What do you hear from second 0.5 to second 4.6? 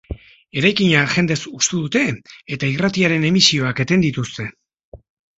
Eraikina jendez hustu dute eta irratiaren emisioak eten dituzte.